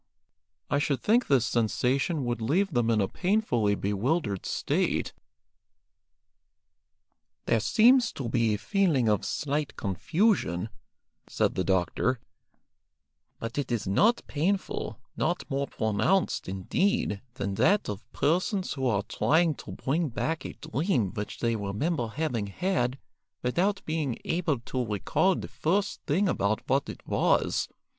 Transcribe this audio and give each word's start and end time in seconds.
I 0.67 0.79
should 0.79 0.99
think 0.99 1.27
this 1.27 1.45
sensation 1.45 2.25
would 2.25 2.41
leave 2.41 2.71
them 2.73 2.89
in 2.89 3.01
a 3.01 3.07
painfully 3.07 3.75
bewildered 3.75 4.47
state." 4.47 5.13
"There 7.45 7.59
seems 7.59 8.11
to 8.13 8.27
be 8.27 8.55
a 8.55 8.57
feeling 8.57 9.07
of 9.07 9.23
slight 9.23 9.75
confusion," 9.75 10.69
said 11.27 11.53
the 11.53 11.63
doctor; 11.63 12.19
"but 13.37 13.59
it 13.59 13.71
is 13.71 13.85
not 13.85 14.23
painful, 14.25 14.97
not 15.15 15.47
more 15.51 15.67
pronounced, 15.67 16.49
indeed, 16.49 17.21
than 17.35 17.53
that 17.53 17.87
of 17.87 18.11
persons 18.11 18.73
who 18.73 18.87
are 18.87 19.03
trying 19.03 19.53
to 19.53 19.71
bring 19.71 20.09
back 20.09 20.45
a 20.45 20.53
dream 20.53 21.11
which 21.13 21.37
they 21.41 21.55
remember 21.55 22.07
having 22.07 22.47
had 22.47 22.97
without 23.43 23.85
being 23.85 24.17
able 24.25 24.59
to 24.61 24.83
recall 24.83 25.35
the 25.35 25.47
first 25.47 26.01
thing 26.07 26.27
about 26.27 26.67
what 26.67 26.89
it 26.89 27.05
was. 27.05 27.69